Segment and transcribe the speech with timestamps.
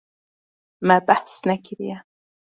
[0.87, 1.97] Me behs nekiriye.